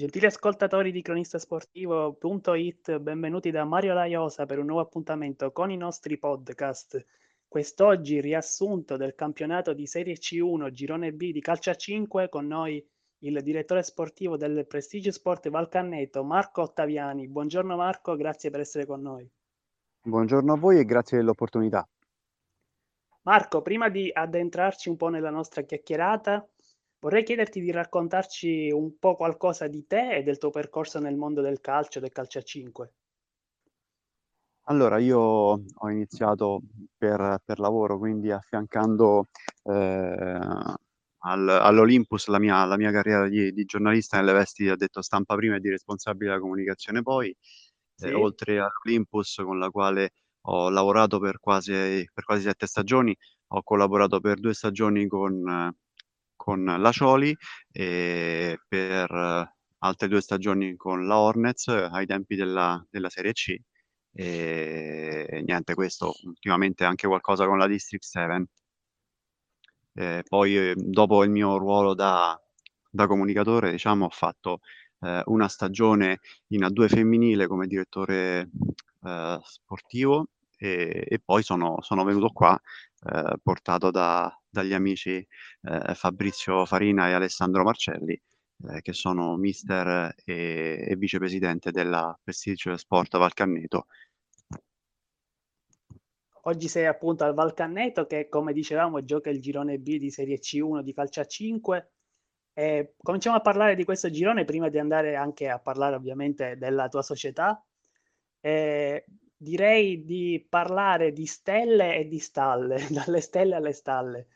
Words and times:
Gentili 0.00 0.24
ascoltatori 0.24 0.92
di 0.92 1.02
cronistasportivo.it, 1.02 3.00
benvenuti 3.00 3.50
da 3.50 3.64
Mario 3.66 3.92
Laiosa 3.92 4.46
per 4.46 4.58
un 4.58 4.64
nuovo 4.64 4.80
appuntamento 4.80 5.52
con 5.52 5.70
i 5.70 5.76
nostri 5.76 6.16
podcast. 6.16 7.04
Quest'oggi 7.46 8.18
riassunto 8.22 8.96
del 8.96 9.14
campionato 9.14 9.74
di 9.74 9.86
Serie 9.86 10.14
C1 10.14 10.70
Girone 10.70 11.12
B 11.12 11.32
di 11.32 11.42
calcio 11.42 11.68
a 11.68 11.74
5 11.74 12.30
con 12.30 12.46
noi 12.46 12.82
il 13.18 13.42
direttore 13.42 13.82
sportivo 13.82 14.38
del 14.38 14.66
Prestigio 14.66 15.12
Sport 15.12 15.50
Valcanneto, 15.50 16.24
Marco 16.24 16.62
Ottaviani. 16.62 17.28
Buongiorno 17.28 17.76
Marco, 17.76 18.16
grazie 18.16 18.48
per 18.48 18.60
essere 18.60 18.86
con 18.86 19.02
noi. 19.02 19.30
Buongiorno 20.00 20.54
a 20.54 20.56
voi 20.56 20.78
e 20.78 20.86
grazie 20.86 21.18
dell'opportunità. 21.18 21.86
Marco, 23.24 23.60
prima 23.60 23.90
di 23.90 24.10
addentrarci 24.10 24.88
un 24.88 24.96
po' 24.96 25.08
nella 25.10 25.28
nostra 25.28 25.60
chiacchierata, 25.60 26.48
vorrei 27.00 27.24
chiederti 27.24 27.60
di 27.60 27.70
raccontarci 27.70 28.70
un 28.70 28.98
po' 28.98 29.16
qualcosa 29.16 29.66
di 29.66 29.86
te 29.86 30.16
e 30.16 30.22
del 30.22 30.38
tuo 30.38 30.50
percorso 30.50 31.00
nel 31.00 31.16
mondo 31.16 31.40
del 31.40 31.60
calcio, 31.60 31.98
del 31.98 32.12
calcio 32.12 32.38
a 32.38 32.42
5. 32.42 32.92
Allora, 34.64 34.98
io 34.98 35.18
ho 35.18 35.90
iniziato 35.90 36.60
per, 36.96 37.38
per 37.44 37.58
lavoro, 37.58 37.98
quindi 37.98 38.30
affiancando 38.30 39.28
eh, 39.64 40.38
al, 41.22 41.48
all'Olympus 41.48 42.28
la 42.28 42.38
mia, 42.38 42.64
la 42.66 42.76
mia 42.76 42.92
carriera 42.92 43.26
di, 43.28 43.50
di, 43.52 43.64
giornalista 43.64 44.18
nelle 44.18 44.32
vesti 44.32 44.62
di 44.62 44.68
addetto 44.68 45.02
stampa 45.02 45.34
prima 45.34 45.56
e 45.56 45.60
di 45.60 45.70
responsabile 45.70 46.30
della 46.30 46.40
comunicazione 46.40 47.02
poi, 47.02 47.34
sì. 47.94 48.06
eh, 48.06 48.14
oltre 48.14 48.58
all'Olympus 48.58 49.40
con 49.44 49.58
la 49.58 49.70
quale 49.70 50.12
ho 50.42 50.70
lavorato 50.70 51.18
per 51.18 51.40
quasi, 51.40 51.72
per 52.12 52.24
quasi 52.24 52.42
sette 52.42 52.66
stagioni, 52.66 53.16
ho 53.48 53.62
collaborato 53.62 54.20
per 54.20 54.38
due 54.38 54.54
stagioni 54.54 55.08
con, 55.08 55.74
con 56.42 56.64
la 56.64 56.90
Cioli 56.90 57.36
e 57.70 58.58
per 58.66 59.10
altre 59.82 60.08
due 60.08 60.22
stagioni 60.22 60.74
con 60.76 61.06
la 61.06 61.18
Hornets 61.18 61.68
ai 61.68 62.06
tempi 62.06 62.34
della, 62.34 62.82
della 62.90 63.10
Serie 63.10 63.32
C 63.32 63.54
e 64.12 65.42
niente, 65.44 65.74
questo 65.74 66.14
ultimamente 66.24 66.84
anche 66.84 67.06
qualcosa 67.06 67.46
con 67.46 67.58
la 67.58 67.66
District 67.66 68.02
7. 68.02 68.46
Eh, 69.92 70.22
poi 70.26 70.72
dopo 70.76 71.22
il 71.24 71.30
mio 71.30 71.58
ruolo 71.58 71.94
da, 71.94 72.40
da 72.90 73.06
comunicatore, 73.06 73.70
diciamo, 73.70 74.06
ho 74.06 74.10
fatto 74.10 74.60
eh, 75.00 75.22
una 75.26 75.48
stagione 75.48 76.20
in 76.48 76.62
A2 76.62 76.88
femminile 76.88 77.46
come 77.46 77.66
direttore 77.66 78.50
eh, 79.04 79.38
sportivo 79.42 80.28
e, 80.56 81.04
e, 81.08 81.20
poi 81.24 81.42
sono, 81.42 81.80
sono 81.82 82.04
venuto 82.04 82.30
qua 82.30 82.58
eh, 83.12 83.36
portato 83.42 83.90
da, 83.90 84.39
dagli 84.50 84.74
amici 84.74 85.16
eh, 85.16 85.94
Fabrizio 85.94 86.66
Farina 86.66 87.08
e 87.08 87.12
Alessandro 87.12 87.62
Marcelli 87.62 88.20
che 88.82 88.92
sono 88.92 89.38
mister 89.38 90.14
e, 90.22 90.84
e 90.86 90.96
vicepresidente 90.96 91.70
della 91.70 92.14
Prestige 92.22 92.76
Sport 92.76 93.16
Valcanneto 93.16 93.86
Oggi 96.44 96.68
sei 96.68 96.86
appunto 96.86 97.24
al 97.24 97.34
Valcanneto 97.34 98.06
che, 98.06 98.28
come 98.28 98.52
dicevamo, 98.52 99.04
gioca 99.04 99.28
il 99.28 99.40
girone 99.40 99.78
B 99.78 99.98
di 99.98 100.10
Serie 100.10 100.38
C1 100.38 100.80
di 100.80 100.94
calcio 100.94 101.20
a 101.20 101.26
5. 101.26 101.90
E 102.54 102.94
cominciamo 103.02 103.36
a 103.36 103.40
parlare 103.40 103.74
di 103.74 103.84
questo 103.84 104.08
girone 104.10 104.44
prima 104.44 104.68
di 104.70 104.78
andare 104.78 105.16
anche 105.16 105.48
a 105.48 105.58
parlare 105.58 105.96
ovviamente 105.96 106.56
della 106.56 106.88
tua 106.88 107.02
società. 107.02 107.62
E 108.40 109.04
direi 109.36 110.04
di 110.04 110.46
parlare 110.48 111.12
di 111.12 111.26
stelle 111.26 111.96
e 111.96 112.08
di 112.08 112.18
stalle, 112.18 112.86
dalle 112.88 113.20
stelle 113.20 113.56
alle 113.56 113.72
stalle. 113.72 114.28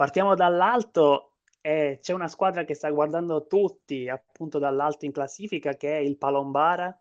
Partiamo 0.00 0.34
dall'alto 0.34 1.32
e 1.60 1.98
c'è 2.00 2.14
una 2.14 2.26
squadra 2.26 2.64
che 2.64 2.72
sta 2.72 2.88
guardando 2.88 3.46
tutti 3.46 4.08
appunto 4.08 4.58
dall'alto 4.58 5.04
in 5.04 5.12
classifica 5.12 5.74
che 5.76 5.90
è 5.90 6.00
il 6.00 6.16
Palombara 6.16 6.98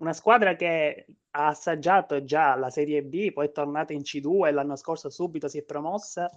una 0.00 0.12
squadra 0.12 0.54
che 0.54 1.06
ha 1.30 1.46
assaggiato 1.46 2.24
già 2.24 2.54
la 2.56 2.68
Serie 2.68 3.02
B, 3.04 3.32
poi 3.32 3.46
è 3.46 3.52
tornata 3.52 3.94
in 3.94 4.00
C2 4.00 4.48
e 4.48 4.50
l'anno 4.50 4.76
scorso 4.76 5.08
subito 5.08 5.48
si 5.48 5.56
è 5.56 5.62
promossa. 5.62 6.30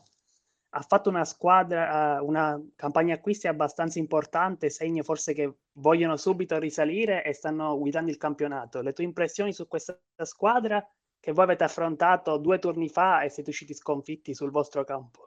Ha 0.69 0.81
fatto 0.83 1.09
una 1.09 1.25
squadra, 1.25 2.19
una 2.21 2.63
campagna 2.77 3.15
acquisti 3.15 3.49
abbastanza 3.49 3.99
importante, 3.99 4.69
segno 4.69 5.03
forse 5.03 5.33
che 5.33 5.53
vogliono 5.73 6.15
subito 6.15 6.57
risalire 6.59 7.25
e 7.25 7.33
stanno 7.33 7.77
guidando 7.77 8.09
il 8.09 8.17
campionato. 8.17 8.81
Le 8.81 8.93
tue 8.93 9.03
impressioni 9.03 9.51
su 9.51 9.67
questa 9.67 9.99
squadra 10.23 10.81
che 11.19 11.33
voi 11.33 11.43
avete 11.43 11.65
affrontato 11.65 12.37
due 12.37 12.57
turni 12.59 12.87
fa 12.87 13.21
e 13.23 13.29
siete 13.29 13.49
usciti 13.49 13.73
sconfitti 13.73 14.33
sul 14.33 14.51
vostro 14.51 14.85
campo? 14.85 15.24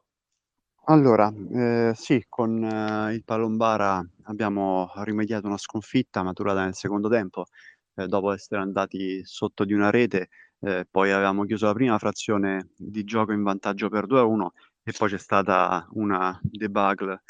Allora, 0.90 1.30
eh, 1.52 1.92
sì, 1.94 2.24
con 2.30 2.64
eh, 2.64 3.12
il 3.14 3.22
Palombara 3.24 4.02
abbiamo 4.24 4.90
rimediato 5.04 5.46
una 5.46 5.58
sconfitta 5.58 6.22
maturata 6.22 6.64
nel 6.64 6.74
secondo 6.74 7.08
tempo 7.10 7.44
eh, 7.94 8.06
dopo 8.06 8.32
essere 8.32 8.62
andati 8.62 9.22
sotto 9.24 9.64
di 9.66 9.74
una 9.74 9.90
rete, 9.90 10.28
eh, 10.60 10.86
poi 10.90 11.10
avevamo 11.12 11.44
chiuso 11.44 11.66
la 11.66 11.74
prima 11.74 11.98
frazione 11.98 12.70
di 12.76 13.04
gioco 13.04 13.32
in 13.32 13.42
vantaggio 13.42 13.90
per 13.90 14.06
2-1 14.06 14.54
e 14.82 14.92
poi 14.96 15.10
c'è 15.10 15.18
stata 15.18 15.86
una 15.92 16.38
debacle 16.42 17.22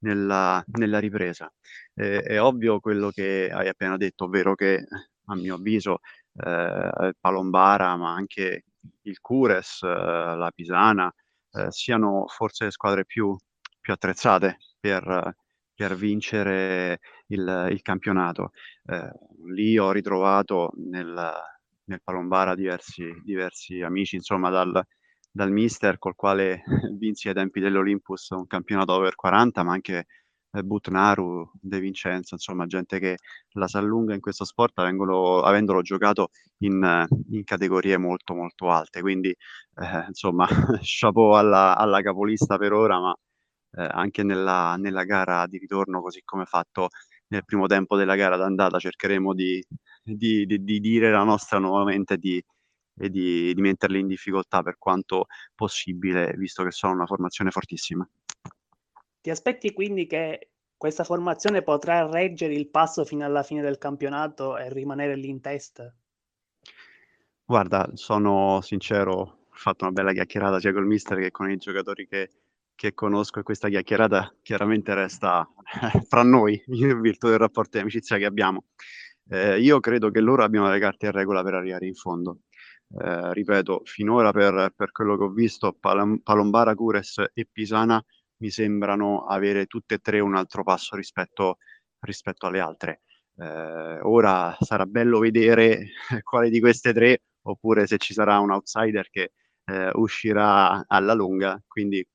nella, 0.00 0.62
nella 0.72 0.98
ripresa. 0.98 1.50
Eh, 1.94 2.20
è 2.20 2.38
ovvio 2.42 2.80
quello 2.80 3.08
che 3.10 3.48
hai 3.50 3.68
appena 3.68 3.96
detto, 3.96 4.24
ovvero 4.24 4.54
che 4.54 4.84
a 5.28 5.34
mio 5.36 5.54
avviso 5.54 6.00
eh, 6.34 7.14
Palombara, 7.18 7.96
ma 7.96 8.12
anche 8.14 8.64
il 9.02 9.20
Cures, 9.20 9.82
eh, 9.82 9.86
la 9.88 10.50
Pisana, 10.54 11.12
eh, 11.56 11.70
siano 11.70 12.26
forse 12.28 12.64
le 12.64 12.70
squadre 12.70 13.04
più, 13.04 13.36
più 13.80 13.92
attrezzate 13.92 14.58
per 14.78 15.34
per 15.76 15.94
vincere 15.94 17.00
il, 17.26 17.68
il 17.70 17.82
campionato. 17.82 18.52
Eh, 18.86 19.10
lì 19.52 19.78
ho 19.78 19.92
ritrovato 19.92 20.72
nel, 20.76 21.32
nel 21.84 22.00
Palombara 22.02 22.54
diversi, 22.54 23.04
diversi 23.22 23.82
amici, 23.82 24.16
insomma, 24.16 24.48
dal, 24.48 24.82
dal 25.30 25.52
mister 25.52 25.98
col 25.98 26.14
quale 26.16 26.62
vinsi 26.98 27.28
ai 27.28 27.34
tempi 27.34 27.60
dell'Olympus 27.60 28.30
un 28.30 28.46
campionato 28.46 28.94
over 28.94 29.14
40, 29.14 29.62
ma 29.62 29.72
anche 29.72 30.06
eh, 30.52 30.62
Butnaru, 30.62 31.50
De 31.60 31.80
Vincenzo, 31.80 32.34
insomma, 32.34 32.66
gente 32.66 32.98
che 32.98 33.16
la 33.52 33.68
sa 33.68 33.80
lunga 33.80 34.14
in 34.14 34.20
questo 34.20 34.44
sport 34.44 34.78
avendolo, 34.78 35.42
avendolo 35.42 35.82
giocato 35.82 36.30
in, 36.58 37.06
in, 37.30 37.44
categorie 37.44 37.96
molto 37.98 38.34
molto 38.34 38.70
alte. 38.70 39.00
Quindi, 39.00 39.30
eh, 39.30 40.04
insomma, 40.08 40.46
chapeau 40.82 41.32
alla, 41.32 41.76
alla 41.76 42.00
capolista 42.02 42.56
per 42.58 42.72
ora, 42.72 42.98
ma 43.00 43.14
eh, 43.72 43.88
anche 43.90 44.22
nella, 44.22 44.76
nella, 44.76 45.04
gara 45.04 45.46
di 45.46 45.58
ritorno, 45.58 46.00
così 46.00 46.22
come 46.24 46.44
fatto 46.46 46.88
nel 47.28 47.44
primo 47.44 47.66
tempo 47.66 47.96
della 47.96 48.14
gara 48.16 48.36
d'andata, 48.36 48.78
cercheremo 48.78 49.34
di, 49.34 49.64
di, 50.02 50.46
di, 50.46 50.62
di 50.64 50.80
dire 50.80 51.10
la 51.10 51.24
nostra 51.24 51.58
nuovamente 51.58 52.16
di, 52.16 52.42
e 52.98 53.10
di, 53.10 53.52
di 53.54 53.60
metterli 53.60 54.00
in 54.00 54.06
difficoltà 54.06 54.62
per 54.62 54.76
quanto 54.78 55.26
possibile, 55.54 56.34
visto 56.36 56.62
che 56.64 56.70
sono 56.70 56.92
una 56.94 57.06
formazione 57.06 57.50
fortissima. 57.50 58.08
Ti 59.26 59.32
aspetti 59.32 59.72
quindi 59.72 60.06
che 60.06 60.50
questa 60.76 61.02
formazione 61.02 61.62
potrà 61.62 62.08
reggere 62.08 62.54
il 62.54 62.68
passo 62.68 63.04
fino 63.04 63.24
alla 63.24 63.42
fine 63.42 63.60
del 63.60 63.76
campionato 63.76 64.56
e 64.56 64.72
rimanere 64.72 65.16
lì 65.16 65.28
in 65.28 65.40
testa? 65.40 65.92
Guarda, 67.44 67.90
sono 67.94 68.60
sincero, 68.62 69.12
ho 69.14 69.48
fatto 69.50 69.82
una 69.82 69.92
bella 69.92 70.12
chiacchierata 70.12 70.60
sia 70.60 70.72
col 70.72 70.86
mister 70.86 71.18
che 71.18 71.32
con 71.32 71.50
i 71.50 71.56
giocatori 71.56 72.06
che, 72.06 72.30
che 72.76 72.94
conosco 72.94 73.40
e 73.40 73.42
questa 73.42 73.68
chiacchierata 73.68 74.32
chiaramente 74.42 74.94
resta 74.94 75.44
fra 76.06 76.22
noi, 76.22 76.62
in 76.66 77.00
virtù 77.00 77.26
del 77.26 77.38
rapporto 77.38 77.78
di 77.78 77.82
amicizia 77.82 78.18
che 78.18 78.26
abbiamo. 78.26 78.66
Eh, 79.28 79.58
io 79.58 79.80
credo 79.80 80.12
che 80.12 80.20
loro 80.20 80.44
abbiano 80.44 80.70
le 80.70 80.78
carte 80.78 81.06
in 81.06 81.12
regola 81.12 81.42
per 81.42 81.54
arrivare 81.54 81.88
in 81.88 81.94
fondo. 81.94 82.42
Eh, 82.96 83.34
ripeto, 83.34 83.82
finora 83.86 84.30
per, 84.30 84.72
per, 84.76 84.92
quello 84.92 85.16
che 85.16 85.24
ho 85.24 85.30
visto, 85.30 85.72
Pal- 85.72 86.20
Palombara, 86.22 86.76
Cures 86.76 87.24
e 87.34 87.44
Pisana 87.50 88.00
mi 88.38 88.50
sembrano 88.50 89.26
avere 89.26 89.66
tutte 89.66 89.94
e 89.96 89.98
tre 89.98 90.20
un 90.20 90.34
altro 90.34 90.62
passo 90.62 90.96
rispetto, 90.96 91.58
rispetto 92.00 92.46
alle 92.46 92.60
altre. 92.60 93.02
Eh, 93.36 94.00
ora 94.02 94.56
sarà 94.60 94.86
bello 94.86 95.18
vedere 95.18 95.90
quale 96.22 96.50
di 96.50 96.60
queste 96.60 96.92
tre, 96.92 97.22
oppure 97.42 97.86
se 97.86 97.98
ci 97.98 98.12
sarà 98.14 98.38
un 98.38 98.50
outsider 98.50 99.08
che 99.10 99.32
eh, 99.64 99.90
uscirà 99.94 100.84
alla 100.86 101.14
lunga, 101.14 101.60
quindi 101.66 102.06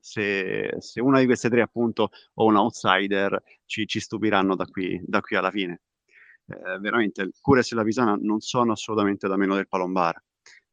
se, 0.00 0.74
se, 0.78 1.00
una 1.00 1.20
di 1.20 1.26
queste 1.26 1.48
tre 1.50 1.62
appunto 1.62 2.10
o 2.34 2.46
un 2.46 2.56
outsider 2.56 3.42
ci, 3.66 3.86
ci 3.86 4.00
stupiranno 4.00 4.56
da 4.56 4.64
qui, 4.64 5.00
da 5.04 5.20
qui, 5.20 5.36
alla 5.36 5.50
fine. 5.50 5.82
Eh, 6.46 6.78
veramente, 6.80 7.30
Cures 7.40 7.70
e 7.72 7.74
la 7.76 7.84
Pisana 7.84 8.16
non 8.20 8.40
sono 8.40 8.72
assolutamente 8.72 9.28
da 9.28 9.36
meno 9.36 9.54
del 9.54 9.68
Palombara, 9.68 10.22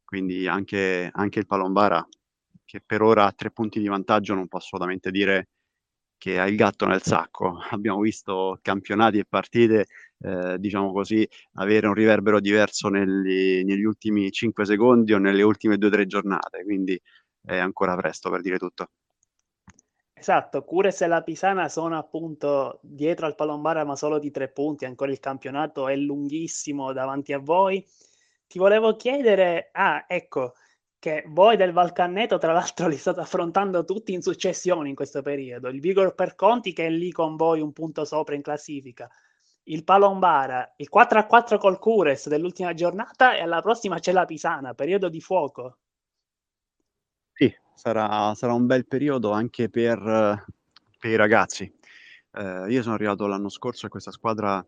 quindi 0.04 0.48
anche, 0.48 1.10
anche 1.14 1.40
il 1.40 1.46
Palombara, 1.46 2.06
che 2.68 2.82
per 2.86 3.02
ora 3.02 3.26
ha 3.26 3.32
tre 3.32 3.50
punti 3.50 3.80
di 3.80 3.88
vantaggio, 3.88 4.34
non 4.34 4.48
può 4.48 4.60
assolutamente 4.60 5.10
dire 5.10 5.48
che 6.18 6.38
ha 6.38 6.48
il 6.48 6.58
gatto 6.58 6.86
nel 6.86 7.02
sacco. 7.02 7.58
Abbiamo 7.72 8.02
visto 8.02 8.60
campionati 8.62 9.20
e 9.20 9.26
partite, 9.26 9.88
eh, 10.20 10.58
diciamo 10.60 10.92
così, 10.92 11.28
avere 11.54 11.88
un 11.88 11.94
riverbero 11.94 12.42
diverso 12.42 12.90
negli, 12.90 13.64
negli 13.64 13.84
ultimi 13.84 14.30
5 14.30 14.66
secondi 14.66 15.14
o 15.14 15.18
nelle 15.18 15.44
ultime 15.44 15.78
2-3 15.78 16.06
giornate, 16.06 16.64
quindi 16.64 17.02
è 17.42 17.58
ancora 17.58 17.96
presto 17.96 18.30
per 18.30 18.42
dire 18.42 18.58
tutto. 18.58 18.90
Esatto, 20.14 20.64
Cures 20.66 21.02
e 21.02 21.08
la 21.08 21.22
Pisana 21.22 21.70
sono 21.70 21.98
appunto 21.98 22.80
dietro 22.82 23.28
al 23.28 23.36
Palombara 23.36 23.86
ma 23.86 23.96
solo 23.96 24.20
di 24.20 24.32
tre 24.32 24.50
punti, 24.50 24.84
ancora 24.84 25.12
il 25.12 25.20
campionato 25.20 25.88
è 25.88 25.96
lunghissimo 25.96 26.92
davanti 26.92 27.32
a 27.32 27.40
voi. 27.40 27.86
Ti 28.48 28.60
volevo 28.60 28.96
chiedere, 28.96 29.70
ah 29.72 30.06
ecco, 30.08 30.56
che 31.08 31.24
voi 31.28 31.56
del 31.56 31.72
Valcanneto 31.72 32.38
tra 32.38 32.52
l'altro 32.52 32.90
li 32.90 32.98
state 32.98 33.22
affrontando 33.22 33.86
tutti 33.86 34.12
in 34.12 34.22
successione 34.22 34.90
in 34.90 34.96
questo 34.96 35.22
periodo, 35.22 35.70
il 35.70 35.80
Vigor 35.80 36.14
per 36.14 36.36
Conti 36.36 36.74
che 36.74 36.88
è 36.88 36.90
lì 36.90 37.14
con 37.14 37.38
voi 37.38 37.62
un 37.62 37.72
punto 37.72 38.04
sopra 38.04 38.36
in 38.36 38.42
classifica, 38.42 39.10
il 39.64 39.86
Palombara, 39.86 40.74
il 40.76 40.90
4 40.90 41.20
a 41.20 41.26
4 41.26 41.58
col 41.60 41.80
Cures 41.80 42.28
dell'ultima 42.28 42.74
giornata 42.74 43.36
e 43.36 43.42
alla 43.42 43.62
prossima 43.62 44.00
c'è 44.00 44.12
la 44.12 44.26
Pisana, 44.26 44.74
periodo 44.74 45.08
di 45.08 45.22
fuoco. 45.22 45.78
Sì, 47.32 47.54
sarà, 47.74 48.34
sarà 48.36 48.54
un 48.54 48.66
bel 48.66 48.86
periodo 48.86 49.32
anche 49.32 49.70
per, 49.70 50.46
per 51.00 51.10
i 51.10 51.16
ragazzi. 51.16 51.74
Eh, 52.34 52.66
io 52.68 52.82
sono 52.82 52.96
arrivato 52.96 53.28
l'anno 53.28 53.50
scorso 53.50 53.86
e 53.86 53.90
questa 53.90 54.12
squadra 54.12 54.66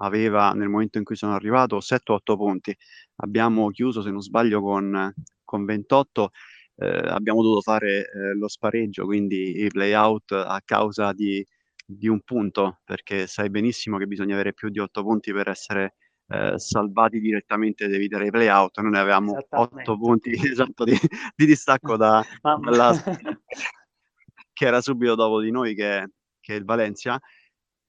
aveva 0.00 0.52
nel 0.52 0.68
momento 0.68 0.98
in 0.98 1.04
cui 1.04 1.16
sono 1.16 1.34
arrivato 1.34 1.78
7-8 1.78 2.36
punti. 2.36 2.76
Abbiamo 3.16 3.70
chiuso, 3.70 4.02
se 4.02 4.10
non 4.10 4.22
sbaglio, 4.22 4.60
con, 4.60 5.12
con 5.48 5.64
28. 5.64 6.30
Eh, 6.76 6.86
abbiamo 6.86 7.42
dovuto 7.42 7.62
fare 7.62 8.10
eh, 8.10 8.34
lo 8.34 8.48
spareggio, 8.48 9.06
quindi 9.06 9.64
i 9.64 9.68
play-out 9.68 10.32
a 10.32 10.60
causa 10.62 11.12
di, 11.14 11.44
di, 11.84 12.06
un 12.06 12.20
punto, 12.20 12.80
perché 12.84 13.26
sai 13.26 13.48
benissimo 13.48 13.96
che 13.96 14.06
bisogna 14.06 14.34
avere 14.34 14.52
più 14.52 14.68
di 14.68 14.78
8 14.78 15.02
punti 15.02 15.32
per 15.32 15.48
essere 15.48 15.94
eh, 16.28 16.58
salvati 16.58 17.18
direttamente 17.20 17.84
ed 17.84 17.94
evitare 17.94 18.26
i 18.26 18.30
play-out. 18.30 18.78
Noi 18.80 18.96
avevamo 18.98 19.38
8 19.48 19.96
punti 19.96 20.30
esatto, 20.52 20.84
di, 20.84 20.96
di 21.34 21.46
distacco 21.46 21.96
da, 21.96 22.22
dalla 22.60 22.92
che 24.52 24.66
era 24.66 24.80
subito 24.82 25.14
dopo 25.14 25.40
di 25.40 25.50
noi, 25.50 25.74
che, 25.74 26.10
che 26.40 26.54
è 26.54 26.56
il 26.58 26.64
Valencia. 26.64 27.18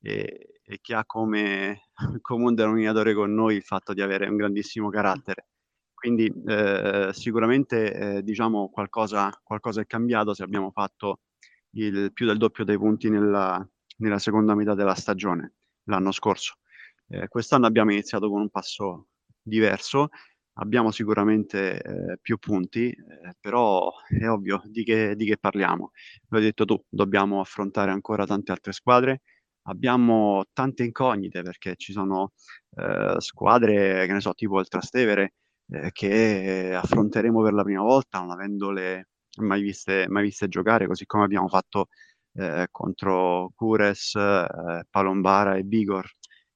E, 0.01 0.59
e 0.69 0.77
che 0.81 0.93
ha 0.93 1.03
come 1.03 1.89
comune 2.21 2.53
denominatore 2.53 3.15
con 3.15 3.33
noi 3.33 3.55
il 3.55 3.63
fatto 3.63 3.93
di 3.93 4.01
avere 4.01 4.27
un 4.27 4.37
grandissimo 4.37 4.89
carattere. 4.89 5.47
Quindi 5.99 6.31
eh, 6.47 7.09
sicuramente 7.11 7.93
eh, 7.93 8.23
diciamo 8.23 8.69
qualcosa, 8.69 9.37
qualcosa, 9.43 9.81
è 9.81 9.85
cambiato 9.85 10.33
se 10.33 10.43
abbiamo 10.43 10.71
fatto 10.71 11.19
il 11.71 12.13
più 12.13 12.25
del 12.25 12.37
doppio 12.37 12.63
dei 12.63 12.77
punti 12.77 13.09
nella, 13.09 13.67
nella 13.97 14.17
seconda 14.17 14.55
metà 14.55 14.75
della 14.75 14.95
stagione 14.95 15.55
l'anno 15.83 16.13
scorso. 16.13 16.55
Eh, 17.09 17.27
quest'anno 17.27 17.65
abbiamo 17.65 17.91
iniziato 17.91 18.29
con 18.29 18.39
un 18.39 18.49
passo 18.49 19.07
diverso, 19.41 20.07
abbiamo 20.53 20.89
sicuramente 20.91 21.81
eh, 21.81 22.17
più 22.21 22.37
punti, 22.37 22.91
eh, 22.91 23.35
però 23.37 23.91
è 24.07 24.29
ovvio 24.29 24.61
di 24.67 24.85
che, 24.85 25.17
di 25.17 25.25
che 25.25 25.37
parliamo. 25.37 25.91
L'hai 26.29 26.43
detto 26.43 26.63
tu, 26.63 26.81
dobbiamo 26.87 27.41
affrontare 27.41 27.91
ancora 27.91 28.25
tante 28.25 28.53
altre 28.53 28.71
squadre, 28.71 29.23
abbiamo 29.63 30.45
tante 30.53 30.85
incognite 30.85 31.41
perché 31.41 31.75
ci 31.75 31.91
sono 31.91 32.31
eh, 32.77 33.15
squadre, 33.17 34.05
che 34.05 34.13
ne 34.13 34.21
so, 34.21 34.33
tipo 34.33 34.61
il 34.61 34.67
Trastevere, 34.69 35.33
eh, 35.71 35.91
che 35.91 36.73
affronteremo 36.75 37.41
per 37.41 37.53
la 37.53 37.63
prima 37.63 37.81
volta, 37.81 38.19
non 38.19 38.31
avendole 38.31 39.09
mai 39.41 39.61
viste, 39.61 40.05
mai 40.09 40.23
viste 40.23 40.47
giocare, 40.47 40.87
così 40.87 41.05
come 41.05 41.23
abbiamo 41.23 41.47
fatto 41.47 41.87
eh, 42.33 42.67
contro 42.71 43.51
Cures, 43.55 44.15
eh, 44.15 44.83
Palombara 44.89 45.55
e 45.55 45.63
Vigor. 45.63 46.07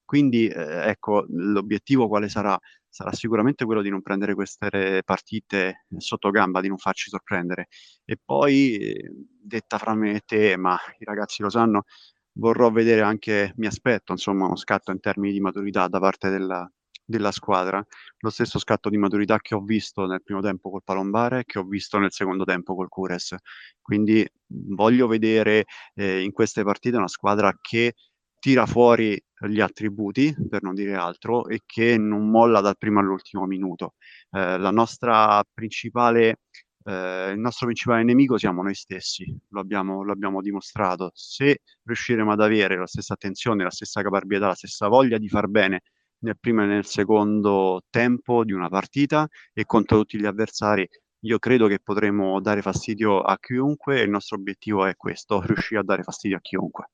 Quindi, 0.06 0.48
eh, 0.48 0.89
ecco, 0.89 1.25
l'obiettivo 1.30 2.07
quale 2.07 2.30
sarà? 2.30 2.57
Sarà 2.88 3.12
sicuramente 3.13 3.65
quello 3.65 3.81
di 3.81 3.89
non 3.89 4.01
prendere 4.04 4.36
queste 4.36 5.01
partite 5.04 5.86
sotto 5.98 6.30
gamba, 6.30 6.62
di 6.62 6.68
non 6.68 6.77
farci 6.77 7.09
sorprendere. 7.09 7.68
E 8.06 8.18
poi, 8.24 8.94
detta 9.42 9.77
fra 9.80 9.95
me 9.95 10.16
e 10.16 10.21
te, 10.25 10.57
ma 10.57 10.77
i 11.00 11.04
ragazzi 11.06 11.42
lo 11.42 11.50
sanno, 11.50 11.83
vorrò 12.33 12.69
vedere 12.71 13.01
anche, 13.01 13.54
mi 13.57 13.66
aspetto, 13.68 14.12
insomma, 14.12 14.45
uno 14.45 14.56
scatto 14.56 14.92
in 14.92 15.00
termini 15.00 15.33
di 15.33 15.39
maturità 15.39 15.88
da 15.88 16.00
parte 16.00 16.30
della, 16.30 16.69
della 17.06 17.32
squadra, 17.32 17.86
lo 18.20 18.30
stesso 18.30 18.60
scatto 18.60 18.90
di 18.90 18.98
maturità 18.98 19.40
che 19.40 19.56
ho 19.56 19.62
visto 19.62 20.06
nel 20.06 20.24
primo 20.24 20.42
tempo 20.42 20.70
col 20.70 20.84
Palombare 20.84 21.44
che 21.46 21.60
ho 21.60 21.64
visto 21.64 21.98
nel 22.00 22.12
secondo 22.12 22.44
tempo 22.44 22.76
col 22.76 22.90
Cures. 22.90 23.36
Quindi 23.82 24.28
voglio 24.48 25.08
vedere 25.08 25.66
eh, 25.96 26.22
in 26.22 26.32
queste 26.32 26.64
partite 26.64 26.98
una 26.98 27.08
squadra 27.08 27.56
che 27.62 27.94
tira 28.40 28.66
fuori 28.66 29.22
gli 29.48 29.62
attributi, 29.62 30.36
per 30.50 30.64
non 30.64 30.74
dire 30.74 30.96
altro, 30.96 31.48
e 31.48 31.62
che 31.66 31.98
non 31.98 32.30
molla 32.30 32.62
dal 32.62 32.78
primo 32.78 33.00
all'ultimo 33.00 33.46
minuto. 33.46 33.96
Eh, 34.32 34.58
la 34.58 34.72
nostra 34.72 35.44
principale 35.54 36.40
eh, 36.86 37.32
il 37.32 37.40
nostro 37.40 37.66
principale 37.68 38.04
nemico 38.04 38.38
siamo 38.38 38.62
noi 38.62 38.76
stessi, 38.76 39.26
lo 39.50 39.60
abbiamo, 39.62 40.04
lo 40.04 40.12
abbiamo, 40.12 40.42
dimostrato. 40.42 41.12
Se 41.14 41.62
riusciremo 41.84 42.32
ad 42.32 42.42
avere 42.42 42.78
la 42.78 42.88
stessa 42.88 43.14
attenzione, 43.14 43.64
la 43.64 43.70
stessa 43.72 44.02
caparbietà, 44.02 44.48
la 44.48 44.56
stessa 44.56 44.88
voglia 44.88 45.18
di 45.18 45.30
far 45.30 45.48
bene 45.48 45.82
nel 46.24 46.38
primo 46.40 46.64
e 46.64 46.66
nel 46.66 46.86
secondo 46.86 47.81
tempo 47.90 48.44
di 48.44 48.52
una 48.52 48.70
partita 48.70 49.28
e 49.54 49.66
contro 49.66 50.00
tutti 50.00 50.20
gli 50.20 50.25
avversari, 50.25 50.88
io 51.25 51.40
credo 51.40 51.68
che 51.68 51.80
potremo 51.80 52.42
dare 52.42 52.62
fastidio 52.62 53.22
a 53.22 53.38
chiunque 53.40 54.00
e 54.00 54.04
il 54.04 54.10
nostro 54.10 54.38
obiettivo 54.38 54.86
è 54.86 54.96
questo, 54.96 55.42
riuscire 55.46 55.80
a 55.80 55.84
dare 55.84 56.04
fastidio 56.04 56.38
a 56.38 56.42
chiunque. 56.42 56.90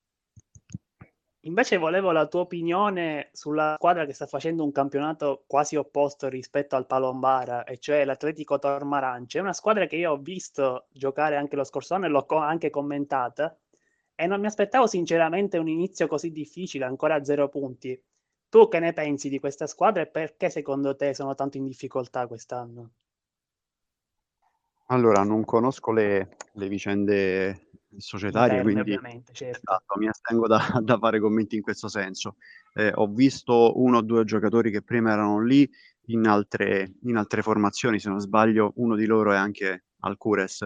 Invece 1.43 1.77
volevo 1.77 2.11
la 2.11 2.27
tua 2.27 2.41
opinione 2.41 3.29
sulla 3.31 3.75
squadra 3.77 4.05
che 4.05 4.13
sta 4.13 4.27
facendo 4.27 4.63
un 4.63 4.73
campionato 4.73 5.45
quasi 5.47 5.77
opposto 5.77 6.27
rispetto 6.27 6.75
al 6.75 6.85
Palombara, 6.85 7.63
e 7.63 7.77
cioè 7.77 8.03
l'Atletico 8.03 8.59
Tormarance. 8.59 9.37
È 9.37 9.41
una 9.41 9.53
squadra 9.53 9.87
che 9.87 9.95
io 9.95 10.11
ho 10.11 10.17
visto 10.17 10.87
giocare 10.91 11.37
anche 11.37 11.55
lo 11.55 11.63
scorso 11.63 11.93
anno 11.93 12.07
e 12.07 12.09
l'ho 12.09 12.25
co- 12.25 12.35
anche 12.35 12.69
commentata 12.69 13.57
e 14.15 14.27
non 14.27 14.41
mi 14.41 14.47
aspettavo 14.47 14.85
sinceramente 14.85 15.57
un 15.57 15.69
inizio 15.69 16.07
così 16.07 16.29
difficile, 16.31 16.83
ancora 16.83 17.15
a 17.15 17.23
zero 17.23 17.47
punti. 17.47 17.97
Tu 18.49 18.67
che 18.67 18.79
ne 18.79 18.93
pensi 18.93 19.29
di 19.29 19.39
questa 19.39 19.67
squadra 19.67 20.01
e 20.01 20.07
perché 20.07 20.49
secondo 20.49 20.95
te 20.95 21.13
sono 21.13 21.35
tanto 21.35 21.57
in 21.57 21.65
difficoltà 21.65 22.25
quest'anno? 22.25 22.91
Allora, 24.87 25.23
non 25.23 25.45
conosco 25.45 25.91
le, 25.91 26.35
le 26.53 26.67
vicende 26.67 27.69
societarie, 27.97 28.57
Interne, 28.57 28.83
quindi 28.83 29.23
certo. 29.33 29.57
esatto, 29.59 29.99
mi 29.99 30.07
astengo 30.07 30.47
da, 30.47 30.59
da, 30.81 30.97
fare 30.97 31.19
commenti 31.19 31.55
in 31.55 31.61
questo 31.61 31.87
senso. 31.87 32.37
Eh, 32.73 32.91
ho 32.95 33.07
visto 33.07 33.79
uno 33.79 33.97
o 33.97 34.01
due 34.01 34.23
giocatori 34.25 34.71
che 34.71 34.81
prima 34.81 35.11
erano 35.11 35.43
lì 35.43 35.69
in 36.07 36.25
altre, 36.25 36.93
in 37.03 37.17
altre 37.17 37.43
formazioni, 37.43 37.99
se 37.99 38.09
non 38.09 38.19
sbaglio 38.19 38.73
uno 38.77 38.95
di 38.95 39.05
loro 39.05 39.31
è 39.31 39.37
anche 39.37 39.85
Alcures. 39.99 40.65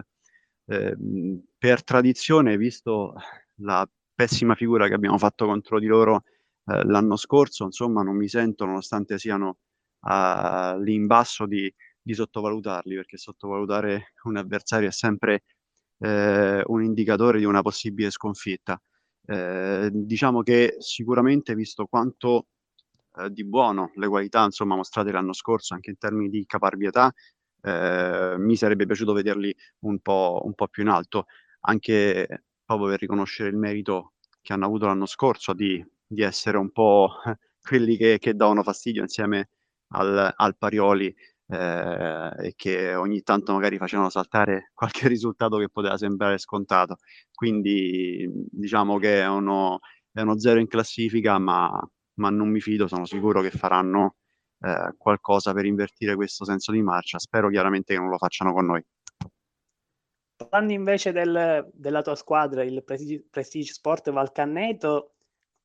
Eh, 0.65 0.95
per 1.57 1.83
tradizione, 1.83 2.55
visto 2.55 3.13
la 3.55 3.85
pessima 4.15 4.55
figura 4.55 4.87
che 4.87 4.93
abbiamo 4.93 5.17
fatto 5.17 5.45
contro 5.45 5.79
di 5.79 5.87
loro 5.87 6.23
eh, 6.65 6.83
l'anno 6.85 7.15
scorso, 7.15 7.65
insomma 7.65 8.03
non 8.03 8.15
mi 8.15 8.27
sento, 8.27 8.65
nonostante 8.65 9.17
siano 9.17 9.57
uh, 10.01 10.79
lì 10.81 10.93
in 10.93 11.07
basso, 11.07 11.45
di, 11.45 11.73
di 12.01 12.13
sottovalutarli, 12.13 12.95
perché 12.95 13.17
sottovalutare 13.17 14.13
un 14.23 14.37
avversario 14.37 14.89
è 14.89 14.91
sempre 14.91 15.43
eh, 15.99 16.63
un 16.65 16.83
indicatore 16.83 17.39
di 17.39 17.45
una 17.45 17.61
possibile 17.61 18.09
sconfitta. 18.11 18.81
Eh, 19.25 19.89
diciamo 19.93 20.41
che 20.43 20.75
sicuramente, 20.79 21.55
visto 21.55 21.85
quanto 21.85 22.47
eh, 23.17 23.29
di 23.31 23.45
buono 23.45 23.91
le 23.95 24.07
qualità 24.07 24.43
insomma, 24.43 24.75
mostrate 24.75 25.11
l'anno 25.11 25.33
scorso, 25.33 25.73
anche 25.73 25.89
in 25.91 25.97
termini 25.97 26.29
di 26.29 26.45
caparbietà, 26.45 27.13
eh, 27.61 28.35
mi 28.37 28.55
sarebbe 28.57 28.85
piaciuto 28.85 29.13
vederli 29.13 29.55
un 29.79 29.99
po', 29.99 30.41
un 30.45 30.53
po' 30.53 30.67
più 30.67 30.83
in 30.83 30.89
alto, 30.89 31.25
anche 31.61 32.43
proprio 32.65 32.89
per 32.89 32.99
riconoscere 32.99 33.49
il 33.49 33.55
merito 33.57 34.13
che 34.41 34.53
hanno 34.53 34.65
avuto 34.65 34.85
l'anno 34.87 35.05
scorso 35.05 35.53
di, 35.53 35.83
di 36.13 36.21
essere 36.21 36.57
un 36.57 36.71
po' 36.71 37.09
quelli 37.61 37.97
che, 37.97 38.17
che 38.19 38.35
davano 38.35 38.63
fastidio 38.63 39.01
insieme 39.01 39.49
al, 39.89 40.33
al 40.35 40.57
Parioli 40.57 41.13
eh, 41.47 42.31
e 42.47 42.53
che 42.55 42.95
ogni 42.95 43.21
tanto 43.21 43.53
magari 43.53 43.77
facevano 43.77 44.09
saltare 44.09 44.71
qualche 44.73 45.07
risultato 45.07 45.57
che 45.57 45.69
poteva 45.69 45.97
sembrare 45.97 46.37
scontato. 46.37 46.97
Quindi 47.31 48.29
diciamo 48.49 48.97
che 48.97 49.21
è 49.21 49.27
uno, 49.27 49.79
è 50.11 50.21
uno 50.21 50.39
zero 50.39 50.59
in 50.59 50.67
classifica, 50.67 51.37
ma, 51.39 51.69
ma, 52.15 52.29
non 52.29 52.49
mi 52.49 52.59
fido, 52.59 52.87
sono 52.87 53.05
sicuro 53.05 53.41
che 53.41 53.51
faranno 53.51 54.15
eh, 54.59 54.93
qualcosa 54.97 55.53
per 55.53 55.65
invertire 55.65 56.15
questo 56.15 56.45
senso 56.45 56.71
di 56.71 56.81
marcia. 56.81 57.19
Spero 57.19 57.49
chiaramente 57.49 57.93
che 57.93 57.99
non 57.99 58.09
lo 58.09 58.17
facciano 58.17 58.53
con 58.53 58.65
noi. 58.65 58.83
Parlando 60.35 60.73
invece 60.73 61.11
del, 61.11 61.69
della 61.73 62.01
tua 62.01 62.15
squadra, 62.15 62.63
il 62.63 62.83
Prestige, 62.83 63.25
Prestige 63.29 63.73
Sport 63.73 64.11
Valcanneto, 64.11 65.13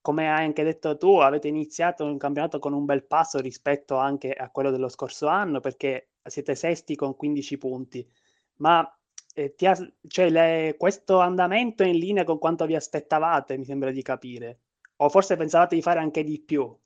come 0.01 0.31
hai 0.31 0.45
anche 0.45 0.63
detto 0.63 0.97
tu, 0.97 1.17
avete 1.17 1.49
iniziato 1.49 2.05
un 2.05 2.19
campionato 2.19 2.59
con 2.59 2.73
un 2.73 2.85
bel 2.85 3.05
passo 3.05 3.41
rispetto 3.41 3.97
anche 3.97 4.33
a 4.33 4.51
quello 4.51 4.71
dello 4.71 4.89
scorso 4.89 5.27
anno, 5.27 5.61
perché 5.61 6.11
siete 6.23 6.55
sesti 6.55 6.97
con 6.97 7.17
15 7.17 7.59
punti. 7.59 8.09
Ma 8.57 8.91
eh, 9.35 9.55
ha, 9.67 9.93
cioè, 10.07 10.31
le, 10.31 10.75
questo 10.79 11.21
andamento 11.21 11.83
è 11.83 11.87
in 11.87 11.99
linea 11.99 12.25
con 12.25 12.39
quanto 12.39 12.67
vi 12.67 12.75
aspettavate, 12.75 13.57
mi 13.57 13.65
sembra 13.65 13.91
di 13.91 14.03
capire. 14.03 14.61
O 14.97 15.09
forse 15.09 15.37
pensavate 15.37 15.77
di 15.77 15.83
fare 15.83 16.01
anche 16.01 16.25
di 16.25 16.41
più? 16.41 16.77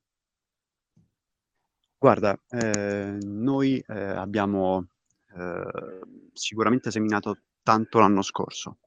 Guarda, 1.97 2.38
eh, 2.50 3.16
noi 3.23 3.78
eh, 3.78 3.95
abbiamo 3.95 4.88
eh, 5.37 6.00
sicuramente 6.33 6.90
seminato 6.90 7.38
tanto 7.62 8.00
l'anno 8.00 8.23
scorso. 8.23 8.78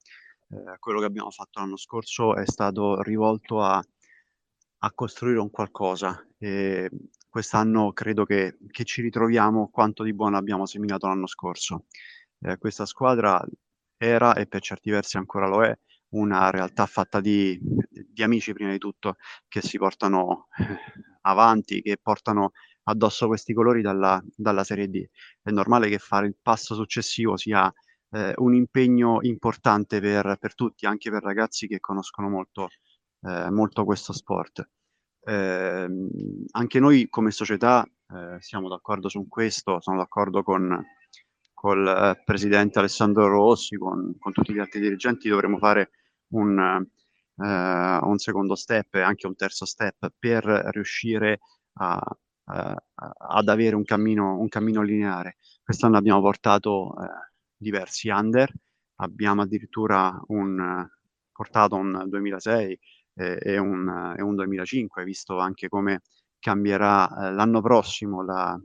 eh, 0.50 0.78
quello 0.80 1.00
che 1.00 1.06
abbiamo 1.06 1.32
fatto 1.32 1.60
l'anno 1.60 1.78
scorso 1.78 2.36
è 2.36 2.46
stato 2.46 3.02
rivolto 3.02 3.62
a, 3.62 3.82
a 4.86 4.92
costruire 4.94 5.40
un 5.40 5.50
qualcosa 5.50 6.24
e 6.38 6.90
quest'anno 7.28 7.92
credo 7.92 8.24
che, 8.24 8.58
che, 8.70 8.84
ci 8.84 9.02
ritroviamo 9.02 9.70
quanto 9.70 10.04
di 10.04 10.14
buono 10.14 10.38
abbiamo 10.38 10.68
seminato 10.68 11.08
l'anno 11.08 11.26
scorso. 11.26 11.86
Eh, 12.40 12.58
questa 12.58 12.86
squadra 12.86 13.44
era 13.98 14.36
e 14.36 14.46
per 14.46 14.62
certi 14.62 14.92
versi 14.92 15.18
ancora 15.18 15.48
lo 15.48 15.64
è 15.64 15.76
una 16.10 16.52
realtà 16.52 16.86
fatta 16.86 17.20
di, 17.20 17.60
di 17.90 18.24
amici 18.24 18.54
prima 18.54 18.72
di 18.72 18.78
tutto 18.78 19.16
che 19.48 19.62
si 19.62 19.78
portano 19.80 20.48
avanti, 21.22 21.82
che 21.82 21.98
portano 22.00 22.52
addosso 22.84 23.26
questi 23.26 23.54
colori 23.54 23.82
dalla, 23.82 24.24
dalla 24.36 24.64
Serie 24.64 24.88
D. 24.88 25.04
È 25.42 25.50
normale 25.50 25.90
che 25.90 25.98
fare 25.98 26.28
il 26.28 26.38
passo 26.40 26.76
successivo 26.76 27.38
sia 27.38 27.74
eh, 28.12 28.34
un 28.38 28.54
impegno 28.54 29.18
importante 29.22 30.00
per, 30.00 30.38
per, 30.40 30.54
tutti, 30.54 30.86
anche 30.86 31.10
per 31.10 31.24
ragazzi 31.24 31.68
che 31.68 31.80
conoscono 31.80 32.30
molto, 32.30 32.70
eh, 33.26 33.50
molto 33.50 33.84
questo 33.84 34.14
sport. 34.14 34.68
Eh, 35.22 35.88
anche 36.52 36.80
noi 36.80 37.10
come 37.10 37.32
società 37.32 37.84
eh, 37.84 38.38
siamo 38.40 38.70
d'accordo 38.70 39.10
su 39.10 39.28
questo, 39.28 39.80
sono 39.82 39.98
d'accordo 39.98 40.44
con 40.44 40.84
col 41.54 41.88
eh, 41.88 42.22
presidente 42.24 42.78
Alessandro 42.78 43.28
Rossi, 43.28 43.78
con, 43.78 44.16
con, 44.20 44.32
tutti 44.34 44.54
gli 44.54 44.60
altri 44.60 44.80
dirigenti, 44.80 45.30
dovremo 45.30 45.58
fare 45.58 45.90
un, 46.34 46.86
uh, 47.36 47.44
un 48.08 48.18
secondo 48.18 48.54
step 48.54 48.94
e 48.96 49.02
anche 49.02 49.26
un 49.26 49.36
terzo 49.36 49.66
step 49.66 50.12
per 50.20 50.44
riuscire 50.44 51.40
a, 51.80 52.00
uh, 52.00 52.76
ad 52.94 53.50
avere 53.50 53.76
un 53.76 53.84
cammino, 53.84 54.38
un 54.38 54.48
cammino 54.48 54.84
lineare. 54.84 55.38
Quest'anno 55.64 55.98
abbiamo 55.98 56.22
portato 56.22 56.94
uh, 56.96 57.04
diversi 57.58 58.10
under, 58.10 58.52
abbiamo 58.98 59.42
addirittura 59.42 60.22
un, 60.28 60.88
portato 61.32 61.76
un 61.76 62.04
2006 62.08 62.80
e, 63.16 63.38
e, 63.42 63.58
un, 63.58 64.16
e, 64.18 64.22
un, 64.22 64.36
2005, 64.36 65.04
visto 65.04 65.40
anche 65.40 65.68
come 65.70 66.02
cambierà 66.40 67.32
l'anno 67.32 67.62
prossimo 67.62 68.24
la, 68.24 68.60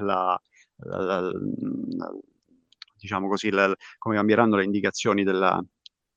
la, 0.00 0.40
la 0.78 1.32
diciamo 2.98 3.28
così, 3.28 3.50
come 3.98 4.16
cambieranno 4.16 4.56
le 4.56 4.64
indicazioni 4.64 5.22
della, 5.24 5.62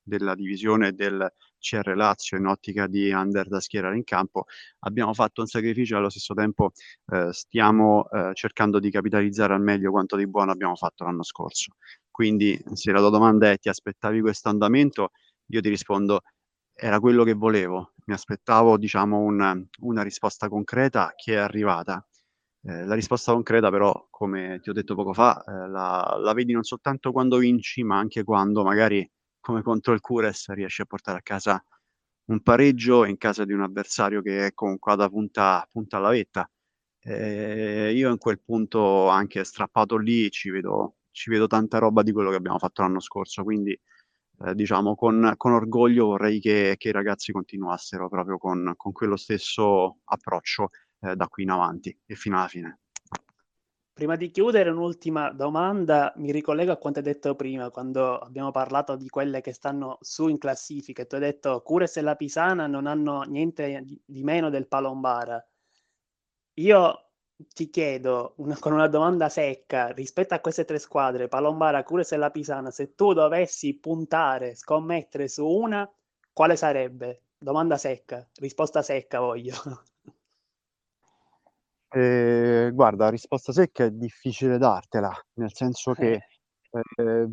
della 0.02 0.36
divisione 0.36 0.94
del 0.94 1.32
CR 1.60 1.96
Lazio 1.96 2.38
in 2.38 2.46
ottica 2.46 2.88
di 2.88 3.12
under 3.12 3.48
da 3.48 3.60
schierare 3.60 3.96
in 3.96 4.04
campo. 4.04 4.46
Abbiamo 4.80 5.14
fatto 5.14 5.42
un 5.42 5.48
sacrificio 5.48 5.96
e 5.96 5.98
allo 5.98 6.10
stesso 6.10 6.34
tempo 6.34 6.72
eh, 7.12 7.32
stiamo 7.32 8.10
eh, 8.10 8.32
cercando 8.34 8.80
di 8.80 8.90
capitalizzare 8.90 9.54
al 9.54 9.62
meglio 9.62 9.92
quanto 9.92 10.16
di 10.16 10.28
buono 10.28 10.52
abbiamo 10.52 10.76
fatto 10.76 11.04
l'anno 11.04 11.24
scorso. 11.24 11.76
Quindi 12.10 12.62
se 12.74 12.92
la 12.92 13.00
tua 13.00 13.10
domanda 13.10 13.52
è 13.52 13.58
ti 13.58 13.70
aspettavi 13.70 14.22
questo 14.22 14.50
andamento, 14.50 15.12
io 15.48 15.62
ti 15.62 15.70
rispondo 15.70 16.22
era 16.80 17.00
quello 17.00 17.24
che 17.24 17.34
volevo. 17.34 17.94
Mi 18.06 18.14
aspettavo 18.14 18.78
diciamo 18.78 19.20
un, 19.20 19.68
una 19.82 20.02
risposta 20.02 20.48
concreta 20.48 21.14
che 21.16 21.34
è 21.34 21.38
arrivata. 21.38 22.06
Eh, 22.64 22.86
la 22.86 22.96
risposta 22.96 23.34
concreta 23.34 23.70
però, 23.70 24.08
come 24.10 24.60
ti 24.62 24.70
ho 24.70 24.74
detto 24.74 24.96
poco 24.96 25.14
fa, 25.14 25.44
eh, 25.44 25.70
la, 25.70 26.18
la, 26.22 26.34
vedi 26.34 26.54
non 26.54 26.64
soltanto 26.64 27.12
quando 27.12 27.38
vinci, 27.38 27.84
ma 27.84 27.98
anche 27.98 28.24
quando 28.24 28.64
magari 28.64 29.10
come 29.40 29.62
contro 29.62 29.94
il 29.94 30.02
Cures 30.02 30.50
riesci 30.52 30.82
a 30.82 30.86
portare 30.86 31.20
a 31.20 31.22
casa 31.22 31.64
un 32.26 32.42
pareggio 32.42 33.06
in 33.06 33.18
casa 33.18 33.46
di 33.46 33.54
un 33.54 33.62
avversario 33.62 34.22
che 34.22 34.48
è 34.48 34.54
comunque 34.54 34.96
da 34.96 35.10
punta, 35.10 35.68
punta 35.72 35.98
alla 35.98 36.10
vetta. 36.10 36.50
Eh, 37.02 37.94
io 37.96 38.12
in 38.12 38.18
quel 38.18 38.40
punto 38.42 39.08
anche 39.08 39.44
strappato 39.44 39.98
lì 39.98 40.30
ci 40.30 40.50
vedo, 40.50 40.98
ci 41.12 41.30
vedo 41.30 41.48
tanta 41.48 41.78
roba 41.80 42.04
di 42.04 42.12
quello 42.12 42.30
che 42.30 42.36
abbiamo 42.36 42.60
fatto 42.60 42.82
l'anno 42.82 43.00
scorso, 43.00 43.44
quindi 43.44 43.80
eh, 44.46 44.56
diciamo 44.56 44.96
con, 44.96 45.34
con, 45.38 45.54
orgoglio 45.54 46.08
vorrei 46.08 46.40
che, 46.40 46.76
che, 46.78 46.90
i 46.90 46.94
ragazzi 46.94 47.32
continuassero 47.32 48.08
proprio 48.08 48.38
con, 48.38 48.74
con 48.76 48.92
quello 48.92 49.18
stesso 49.18 49.98
approccio 50.06 50.70
eh, 51.02 51.16
da 51.16 51.28
qui 51.28 51.44
in 51.44 51.52
avanti 51.52 51.98
e 52.06 52.16
fino 52.16 52.38
alla 52.38 52.48
fine. 52.48 52.80
Prima 54.00 54.16
di 54.16 54.32
chiudere, 54.32 54.70
un'ultima 54.70 55.34
domanda, 55.34 56.14
mi 56.16 56.32
ricollego 56.32 56.72
a 56.72 56.78
quanto 56.78 57.00
hai 57.00 57.06
detto 57.06 57.36
prima, 57.36 57.70
quando 57.70 58.18
abbiamo 58.18 58.50
parlato 58.50 58.96
di 58.96 59.10
quelle 59.10 59.42
che 59.42 59.52
stanno 59.52 59.98
su 60.00 60.30
in 60.30 60.38
classifica, 60.38 61.06
tu 61.06 61.16
hai 61.16 61.22
detto 61.22 61.62
Cures 61.62 61.98
e 61.98 62.02
la 62.02 62.16
Pisana 62.16 62.66
non 62.66 62.88
hanno 62.88 63.24
niente 63.24 63.84
di 64.06 64.24
meno 64.24 64.50
del 64.50 64.70
Palombara. 64.70 65.46
Io 66.54 67.09
ti 67.48 67.70
chiedo 67.70 68.34
una, 68.38 68.58
con 68.60 68.74
una 68.74 68.88
domanda 68.88 69.30
secca, 69.30 69.90
rispetto 69.92 70.34
a 70.34 70.40
queste 70.40 70.66
tre 70.66 70.80
squadre, 70.80 71.28
Palombara, 71.28 71.84
Cures 71.84 72.12
e 72.12 72.18
la 72.18 72.32
Pisana, 72.32 72.72
se 72.72 72.96
tu 72.96 73.14
dovessi 73.14 73.78
puntare, 73.78 74.56
scommettere 74.56 75.28
su 75.28 75.48
una, 75.48 75.90
quale 76.34 76.56
sarebbe? 76.56 77.24
Domanda 77.38 77.78
secca, 77.78 78.28
risposta 78.36 78.82
secca 78.82 79.20
voglio. 79.20 79.56
Eh, 81.92 82.70
guarda, 82.72 83.10
risposta 83.10 83.52
secca 83.52 83.86
è 83.86 83.90
difficile 83.90 84.60
dartela, 84.60 85.12
nel 85.38 85.52
senso 85.52 85.94
che, 85.94 86.20
eh. 86.70 86.92
eh, 86.98 87.28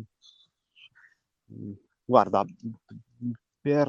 guarda, 2.03 2.43
per, 3.61 3.87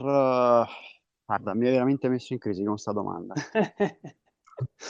guarda, 1.24 1.54
mi 1.54 1.66
hai 1.66 1.72
veramente 1.72 2.10
messo 2.10 2.34
in 2.34 2.38
crisi 2.38 2.60
con 2.64 2.72
questa 2.72 2.92
domanda. 2.92 3.32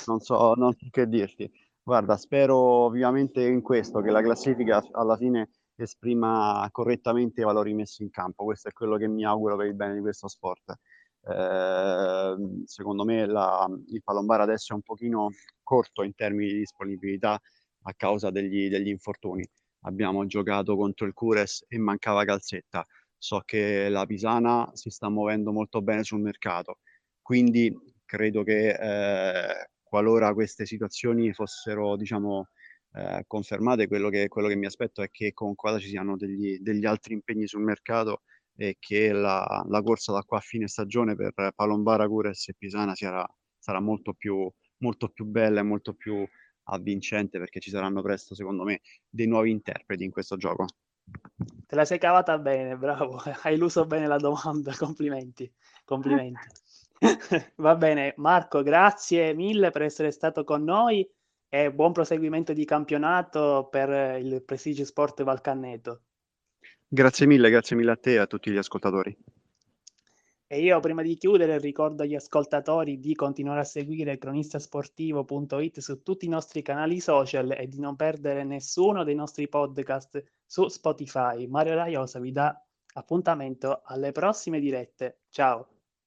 non 0.06 0.20
so, 0.20 0.54
non 0.54 0.72
so 0.72 0.86
che 0.90 1.08
dirti. 1.08 1.50
Guarda, 1.82 2.16
spero 2.16 2.90
vivamente 2.90 3.42
in 3.46 3.62
questo, 3.62 4.00
che 4.00 4.10
la 4.10 4.22
classifica 4.22 4.82
alla 4.92 5.16
fine 5.16 5.50
esprima 5.74 6.68
correttamente 6.70 7.40
i 7.40 7.44
valori 7.44 7.72
messi 7.72 8.02
in 8.02 8.10
campo. 8.10 8.44
Questo 8.44 8.68
è 8.68 8.72
quello 8.72 8.96
che 8.96 9.08
mi 9.08 9.24
auguro 9.24 9.56
per 9.56 9.66
il 9.66 9.74
bene 9.74 9.94
di 9.94 10.00
questo 10.00 10.28
sport. 10.28 10.74
Eh, 11.22 12.64
secondo 12.64 13.04
me 13.04 13.26
la, 13.26 13.66
il 13.88 14.02
Palombara 14.02 14.42
adesso 14.42 14.72
è 14.72 14.76
un 14.76 14.82
pochino 14.82 15.30
corto 15.62 16.02
in 16.02 16.14
termini 16.14 16.52
di 16.52 16.58
disponibilità 16.58 17.40
a 17.82 17.92
causa 17.96 18.30
degli, 18.30 18.68
degli 18.68 18.88
infortuni. 18.88 19.46
Abbiamo 19.82 20.26
giocato 20.26 20.76
contro 20.76 21.06
il 21.06 21.14
Cures 21.14 21.64
e 21.68 21.78
mancava 21.78 22.24
Calzetta. 22.24 22.84
So 23.16 23.42
che 23.44 23.88
la 23.88 24.06
Pisana 24.06 24.70
si 24.74 24.90
sta 24.90 25.08
muovendo 25.08 25.52
molto 25.52 25.82
bene 25.82 26.04
sul 26.04 26.20
mercato, 26.20 26.78
quindi 27.20 27.74
credo 28.08 28.42
che 28.42 28.70
eh, 28.70 29.68
qualora 29.82 30.32
queste 30.32 30.64
situazioni 30.64 31.32
fossero, 31.34 31.94
diciamo, 31.96 32.48
eh, 32.94 33.24
confermate, 33.26 33.86
quello 33.86 34.08
che, 34.08 34.28
quello 34.28 34.48
che, 34.48 34.56
mi 34.56 34.64
aspetto 34.64 35.02
è 35.02 35.10
che 35.10 35.32
comunque 35.34 35.78
ci 35.78 35.88
siano 35.88 36.16
degli, 36.16 36.58
degli 36.58 36.86
altri 36.86 37.12
impegni 37.12 37.46
sul 37.46 37.62
mercato 37.62 38.22
e 38.56 38.76
che 38.78 39.12
la, 39.12 39.64
la, 39.68 39.82
corsa 39.82 40.12
da 40.12 40.22
qua 40.22 40.38
a 40.38 40.40
fine 40.40 40.66
stagione 40.68 41.14
per 41.14 41.52
Palombara, 41.54 42.08
Cures 42.08 42.48
e 42.48 42.54
Pisana 42.56 42.94
sarà, 42.94 43.26
sarà 43.58 43.80
molto, 43.80 44.14
più, 44.14 44.50
molto 44.78 45.10
più 45.10 45.26
bella 45.26 45.60
e 45.60 45.64
molto 45.64 45.92
più 45.92 46.26
avvincente 46.70 47.38
perché 47.38 47.60
ci 47.60 47.70
saranno 47.70 48.00
presto, 48.00 48.34
secondo 48.34 48.64
me, 48.64 48.80
dei 49.08 49.26
nuovi 49.26 49.50
interpreti 49.50 50.04
in 50.04 50.10
questo 50.10 50.36
gioco. 50.36 50.64
Te 51.66 51.74
la 51.74 51.84
sei 51.84 51.98
cavata 51.98 52.38
bene, 52.38 52.76
bravo, 52.76 53.18
hai 53.44 53.54
illuso 53.54 53.84
bene 53.84 54.06
la 54.06 54.16
domanda, 54.16 54.74
complimenti, 54.76 55.50
complimenti. 55.84 56.46
Va 57.56 57.76
bene, 57.76 58.14
Marco, 58.16 58.62
grazie 58.62 59.34
mille 59.34 59.70
per 59.70 59.82
essere 59.82 60.10
stato 60.10 60.44
con 60.44 60.64
noi 60.64 61.08
e 61.48 61.72
buon 61.72 61.92
proseguimento 61.92 62.52
di 62.52 62.64
campionato 62.64 63.68
per 63.70 64.20
il 64.20 64.42
Prestigio 64.44 64.84
Sport 64.84 65.22
Valcanneto. 65.22 66.02
Grazie 66.86 67.26
mille, 67.26 67.50
grazie 67.50 67.76
mille 67.76 67.90
a 67.92 67.96
te 67.96 68.12
e 68.12 68.18
a 68.18 68.26
tutti 68.26 68.50
gli 68.50 68.56
ascoltatori. 68.56 69.16
E 70.50 70.62
io 70.62 70.80
prima 70.80 71.02
di 71.02 71.14
chiudere 71.16 71.58
ricordo 71.58 72.04
agli 72.04 72.14
ascoltatori 72.14 72.98
di 72.98 73.14
continuare 73.14 73.60
a 73.60 73.64
seguire 73.64 74.16
cronistasportivo.it 74.16 75.80
su 75.80 76.02
tutti 76.02 76.24
i 76.24 76.30
nostri 76.30 76.62
canali 76.62 77.00
social 77.00 77.50
e 77.50 77.68
di 77.68 77.78
non 77.78 77.96
perdere 77.96 78.44
nessuno 78.44 79.04
dei 79.04 79.14
nostri 79.14 79.46
podcast 79.46 80.24
su 80.46 80.66
Spotify. 80.68 81.46
Mario 81.46 81.74
Raiosa 81.74 82.18
vi 82.18 82.32
dà 82.32 82.58
appuntamento 82.94 83.82
alle 83.84 84.12
prossime 84.12 84.58
dirette. 84.58 85.18
Ciao! 85.28 85.77